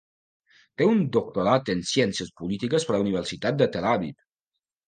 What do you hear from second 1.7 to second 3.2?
en ciències polítiques per la